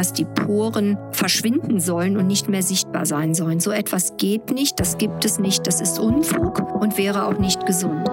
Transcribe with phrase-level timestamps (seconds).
[0.00, 3.60] dass die Poren verschwinden sollen und nicht mehr sichtbar sein sollen.
[3.60, 7.66] So etwas geht nicht, das gibt es nicht, das ist Unfug und wäre auch nicht
[7.66, 8.08] gesund.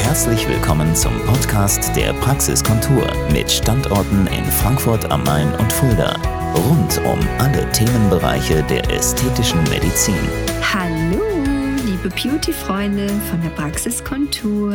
[0.00, 6.16] Herzlich willkommen zum Podcast der Praxiskontur mit Standorten in Frankfurt am Main und Fulda.
[6.56, 10.18] Rund um alle Themenbereiche der ästhetischen Medizin.
[10.74, 10.87] Hallo,
[12.02, 14.72] liebe Beauty-Freunde von der Praxiskontur.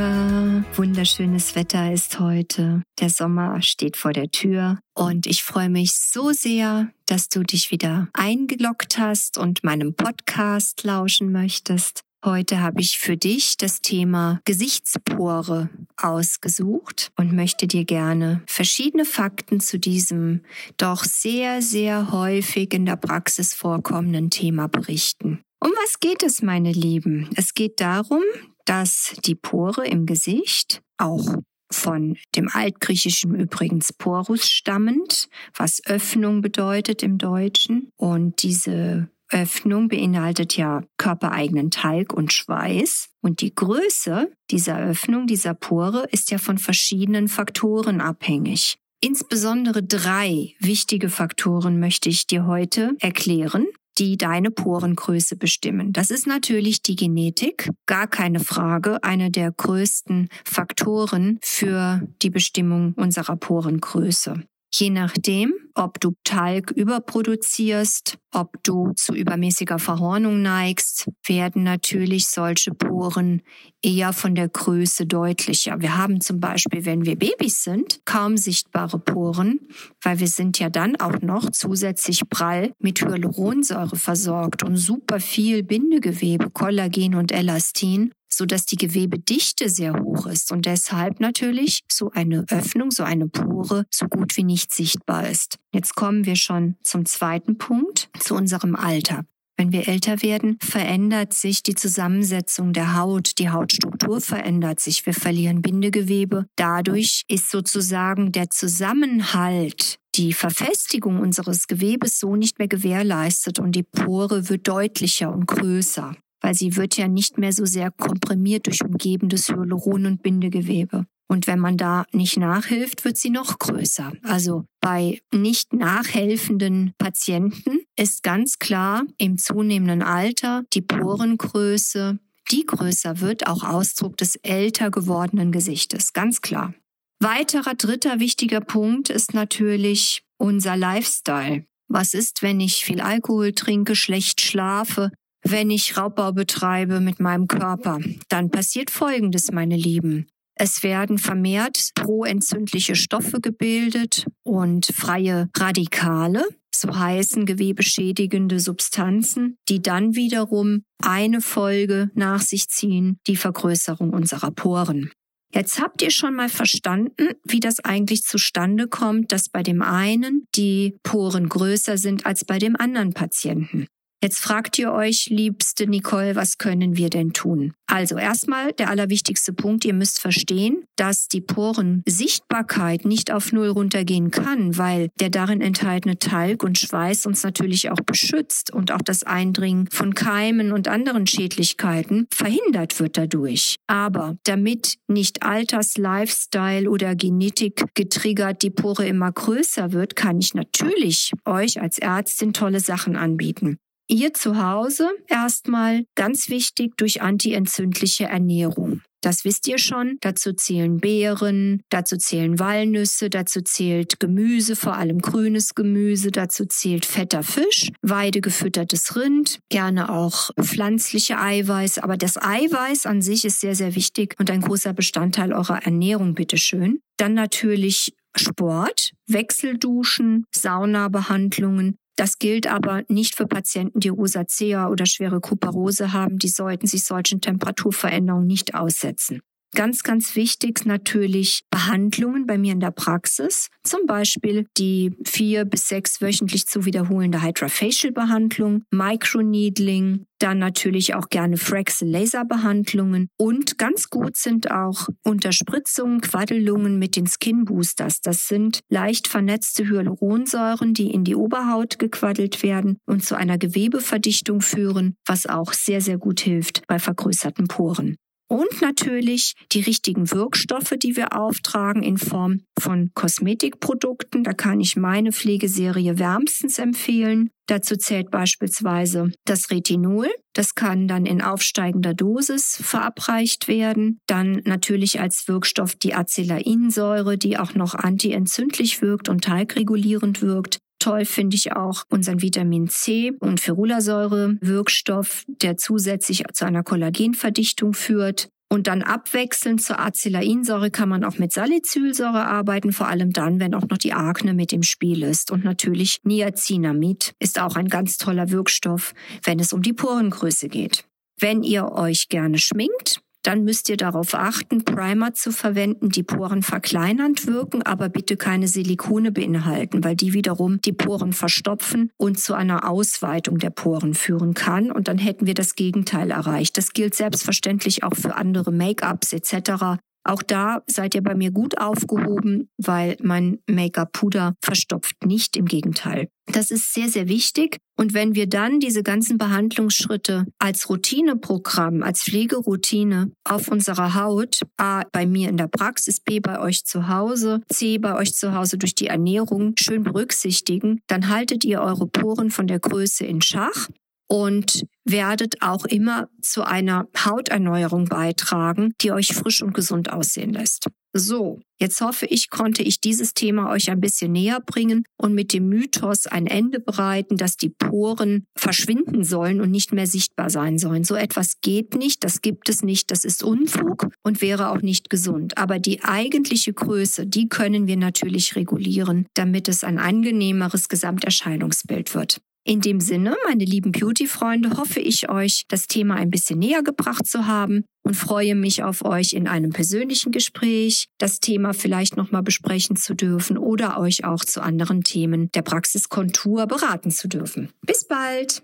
[0.75, 2.81] Wunderschönes Wetter ist heute.
[2.99, 4.79] Der Sommer steht vor der Tür.
[4.93, 10.84] Und ich freue mich so sehr, dass du dich wieder eingeloggt hast und meinem Podcast
[10.84, 12.01] lauschen möchtest.
[12.25, 19.59] Heute habe ich für dich das Thema Gesichtspore ausgesucht und möchte dir gerne verschiedene Fakten
[19.59, 20.41] zu diesem
[20.77, 25.43] doch sehr, sehr häufig in der Praxis vorkommenden Thema berichten.
[25.63, 27.30] Um was geht es, meine Lieben?
[27.38, 28.21] Es geht darum,
[28.66, 31.38] dass die Pore im Gesicht auch
[31.71, 37.88] von dem Altgriechischen übrigens Porus stammend, was Öffnung bedeutet im Deutschen.
[37.95, 43.07] Und diese Öffnung beinhaltet ja körpereigenen Talg und Schweiß.
[43.21, 48.80] Und die Größe dieser Öffnung, dieser Pore, ist ja von verschiedenen Faktoren abhängig.
[48.99, 55.94] Insbesondere drei wichtige Faktoren möchte ich dir heute erklären, die deine Porengröße bestimmen.
[55.94, 62.94] Das ist natürlich die Genetik, gar keine Frage, eine der größten Faktoren für die Bestimmung
[62.96, 64.44] unserer Porengröße.
[64.75, 72.72] Je nachdem, ob du Talg überproduzierst, ob du zu übermäßiger Verhornung neigst, werden natürlich solche
[72.72, 73.44] Poren
[73.84, 75.80] eher von der Größe deutlicher.
[75.80, 79.59] Wir haben zum Beispiel, wenn wir Babys sind, kaum sichtbare Poren,
[80.02, 85.62] weil wir sind ja dann auch noch zusätzlich prall mit Hyaluronsäure versorgt und super viel
[85.62, 92.12] Bindegewebe, Kollagen und Elastin so dass die Gewebedichte sehr hoch ist und deshalb natürlich so
[92.12, 95.57] eine Öffnung, so eine Pore so gut wie nicht sichtbar ist.
[95.73, 99.23] Jetzt kommen wir schon zum zweiten Punkt, zu unserem Alter.
[99.56, 105.13] Wenn wir älter werden, verändert sich die Zusammensetzung der Haut, die Hautstruktur verändert sich, wir
[105.13, 106.47] verlieren Bindegewebe.
[106.56, 113.84] Dadurch ist sozusagen der Zusammenhalt, die Verfestigung unseres Gewebes so nicht mehr gewährleistet und die
[113.84, 118.84] Pore wird deutlicher und größer weil sie wird ja nicht mehr so sehr komprimiert durch
[118.84, 121.06] umgebendes Hyaluron und Bindegewebe.
[121.28, 124.12] Und wenn man da nicht nachhilft, wird sie noch größer.
[124.24, 132.20] Also bei nicht nachhelfenden Patienten ist ganz klar im zunehmenden Alter die Porengröße,
[132.52, 136.12] die größer wird, auch Ausdruck des älter gewordenen Gesichtes.
[136.12, 136.74] Ganz klar.
[137.20, 141.66] Weiterer dritter wichtiger Punkt ist natürlich unser Lifestyle.
[141.88, 145.09] Was ist, wenn ich viel Alkohol trinke, schlecht schlafe,
[145.44, 148.00] wenn ich Raubbau betreibe mit meinem Körper,
[148.30, 150.28] dann passiert Folgendes, meine Lieben.
[150.56, 160.16] Es werden vermehrt proentzündliche Stoffe gebildet und freie Radikale, so heißen gewebeschädigende Substanzen, die dann
[160.16, 165.12] wiederum eine Folge nach sich ziehen, die Vergrößerung unserer Poren.
[165.53, 170.48] Jetzt habt ihr schon mal verstanden, wie das eigentlich zustande kommt, dass bei dem einen
[170.56, 173.88] die Poren größer sind als bei dem anderen Patienten.
[174.23, 177.73] Jetzt fragt ihr euch, liebste Nicole, was können wir denn tun?
[177.88, 184.31] Also erstmal der allerwichtigste Punkt, ihr müsst verstehen, dass die Porensichtbarkeit nicht auf Null runtergehen
[184.31, 189.25] kann, weil der darin enthaltene Talg und Schweiß uns natürlich auch beschützt und auch das
[189.25, 193.75] Eindringen von Keimen und anderen Schädlichkeiten verhindert wird dadurch.
[193.88, 200.53] Aber damit nicht Alters, Lifestyle oder Genetik getriggert die Pore immer größer wird, kann ich
[200.53, 203.79] natürlich euch als Ärztin tolle Sachen anbieten.
[204.13, 209.01] Ihr zu Hause erstmal ganz wichtig durch antientzündliche Ernährung.
[209.22, 210.18] Das wisst ihr schon.
[210.22, 217.07] Dazu zählen Beeren, dazu zählen Walnüsse, dazu zählt Gemüse, vor allem grünes Gemüse, dazu zählt
[217.07, 221.97] fetter Fisch, weidegefüttertes Rind, gerne auch pflanzliche Eiweiß.
[221.97, 226.35] Aber das Eiweiß an sich ist sehr, sehr wichtig und ein großer Bestandteil eurer Ernährung,
[226.35, 227.00] bitteschön.
[227.18, 235.40] Dann natürlich Sport, Wechselduschen, Saunabehandlungen, das gilt aber nicht für Patienten, die Rosacea oder schwere
[235.40, 236.38] Kuparose haben.
[236.38, 239.42] Die sollten sich solchen Temperaturveränderungen nicht aussetzen.
[239.75, 243.70] Ganz, ganz wichtig natürlich Behandlungen bei mir in der Praxis.
[243.84, 251.58] Zum Beispiel die vier bis sechs wöchentlich zu wiederholende Hydrofacial-Behandlung, Microneedling, dann natürlich auch gerne
[251.58, 258.21] Fraxel-Laser-Behandlungen und ganz gut sind auch Unterspritzungen, Quaddellungen mit den Skin Boosters.
[258.21, 264.61] Das sind leicht vernetzte Hyaluronsäuren, die in die Oberhaut gequaddelt werden und zu einer Gewebeverdichtung
[264.61, 268.17] führen, was auch sehr, sehr gut hilft bei vergrößerten Poren.
[268.53, 274.44] Und natürlich die richtigen Wirkstoffe, die wir auftragen in Form von Kosmetikprodukten.
[274.44, 277.50] Da kann ich meine Pflegeserie wärmstens empfehlen.
[277.65, 280.27] Dazu zählt beispielsweise das Retinol.
[280.53, 284.19] Das kann dann in aufsteigender Dosis verabreicht werden.
[284.27, 290.77] Dann natürlich als Wirkstoff die Acelainsäure, die auch noch antientzündlich wirkt und teigregulierend wirkt.
[291.03, 297.94] Toll finde ich auch unseren Vitamin C und Ferulasäure Wirkstoff, der zusätzlich zu einer Kollagenverdichtung
[297.94, 298.47] führt.
[298.69, 303.75] Und dann abwechselnd zur Acelainsäure kann man auch mit Salicylsäure arbeiten, vor allem dann, wenn
[303.75, 305.51] auch noch die Akne mit im Spiel ist.
[305.51, 309.13] Und natürlich Niacinamid ist auch ein ganz toller Wirkstoff,
[309.44, 311.03] wenn es um die Porengröße geht.
[311.38, 316.63] Wenn ihr euch gerne schminkt, dann müsst ihr darauf achten, Primer zu verwenden, die Poren
[316.63, 322.53] verkleinernd wirken, aber bitte keine Silikone beinhalten, weil die wiederum die Poren verstopfen und zu
[322.53, 324.91] einer Ausweitung der Poren führen kann.
[324.91, 326.77] Und dann hätten wir das Gegenteil erreicht.
[326.77, 329.99] Das gilt selbstverständlich auch für andere Make-ups etc.
[330.23, 336.29] Auch da seid ihr bei mir gut aufgehoben, weil mein Make-up-Puder verstopft nicht, im Gegenteil.
[336.47, 337.77] Das ist sehr, sehr wichtig.
[337.97, 345.03] Und wenn wir dann diese ganzen Behandlungsschritte als Routineprogramm, als Pflegeroutine auf unserer Haut, A,
[345.11, 348.77] bei mir in der Praxis, B, bei euch zu Hause, C, bei euch zu Hause
[348.77, 353.89] durch die Ernährung schön berücksichtigen, dann haltet ihr eure Poren von der Größe in Schach
[354.27, 360.88] und werdet auch immer zu einer Hauterneuerung beitragen, die euch frisch und gesund aussehen lässt.
[361.15, 365.53] So, jetzt hoffe ich, konnte ich dieses Thema euch ein bisschen näher bringen und mit
[365.53, 370.79] dem Mythos ein Ende bereiten, dass die Poren verschwinden sollen und nicht mehr sichtbar sein
[370.79, 371.03] sollen.
[371.03, 375.11] So etwas geht nicht, das gibt es nicht, das ist Unfug und wäre auch nicht
[375.11, 375.55] gesund.
[375.55, 382.41] Aber die eigentliche Größe, die können wir natürlich regulieren, damit es ein angenehmeres Gesamterscheinungsbild wird.
[382.65, 387.27] In dem Sinne, meine lieben Beauty-Freunde, hoffe ich euch das Thema ein bisschen näher gebracht
[387.27, 392.42] zu haben und freue mich auf euch in einem persönlichen Gespräch, das Thema vielleicht nochmal
[392.42, 397.69] besprechen zu dürfen oder euch auch zu anderen Themen der Praxiskontur beraten zu dürfen.
[397.86, 398.63] Bis bald!